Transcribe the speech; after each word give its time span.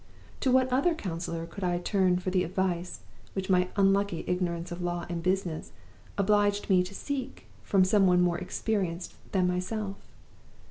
To 0.39 0.49
what 0.51 0.67
other 0.73 0.95
counselor 0.95 1.45
could 1.45 1.63
I 1.63 1.77
turn 1.77 2.17
for 2.17 2.31
the 2.31 2.43
advice 2.43 3.01
which 3.33 3.51
my 3.51 3.67
unlucky 3.75 4.23
ignorance 4.25 4.71
of 4.71 4.81
law 4.81 5.05
and 5.07 5.21
business 5.21 5.73
obliged 6.17 6.71
me 6.71 6.81
to 6.81 6.95
seek 6.95 7.45
from 7.61 7.83
some 7.85 8.07
one 8.07 8.19
more 8.21 8.39
experienced 8.39 9.13
than 9.31 9.45
myself? 9.45 9.97